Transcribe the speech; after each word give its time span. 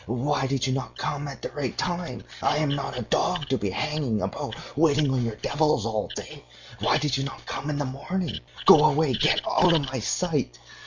'Why 0.07 0.47
did 0.47 0.65
you 0.65 0.73
not 0.73 0.97
come 0.97 1.27
at 1.27 1.43
the 1.43 1.51
right 1.51 1.77
time? 1.77 2.23
I 2.41 2.57
am 2.57 2.69
not 2.69 2.97
a 2.97 3.03
dog 3.03 3.47
to 3.49 3.57
be 3.59 3.69
hanging 3.69 4.19
about 4.23 4.55
waiting 4.75 5.13
on 5.13 5.23
you 5.23 5.35
devils 5.43 5.85
all 5.85 6.07
day. 6.15 6.43
Why 6.79 6.97
did 6.97 7.15
you 7.17 7.23
not 7.23 7.45
come 7.45 7.69
in 7.69 7.77
the 7.77 7.85
morning? 7.85 8.39
Go 8.65 8.83
away! 8.83 9.13
Get 9.13 9.41
out 9.45 9.73
of 9.75 9.81
my 9.91 9.99
sight. 9.99 10.57